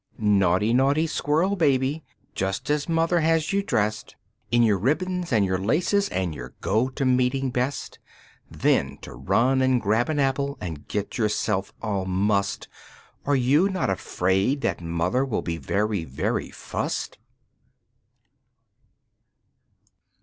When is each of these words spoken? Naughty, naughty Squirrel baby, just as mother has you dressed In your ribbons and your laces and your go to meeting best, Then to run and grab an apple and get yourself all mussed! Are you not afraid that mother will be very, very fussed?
Naughty, 0.17 0.73
naughty 0.73 1.05
Squirrel 1.05 1.55
baby, 1.55 2.03
just 2.33 2.71
as 2.71 2.89
mother 2.89 3.19
has 3.19 3.53
you 3.53 3.61
dressed 3.61 4.15
In 4.49 4.63
your 4.63 4.79
ribbons 4.79 5.31
and 5.31 5.45
your 5.45 5.59
laces 5.59 6.09
and 6.09 6.33
your 6.33 6.55
go 6.59 6.89
to 6.89 7.05
meeting 7.05 7.51
best, 7.51 7.99
Then 8.49 8.97
to 9.03 9.13
run 9.13 9.61
and 9.61 9.79
grab 9.79 10.09
an 10.09 10.17
apple 10.17 10.57
and 10.59 10.87
get 10.87 11.19
yourself 11.19 11.71
all 11.83 12.05
mussed! 12.05 12.67
Are 13.27 13.35
you 13.35 13.69
not 13.69 13.91
afraid 13.91 14.61
that 14.61 14.81
mother 14.81 15.23
will 15.23 15.43
be 15.43 15.57
very, 15.57 16.03
very 16.03 16.49
fussed? 16.49 17.19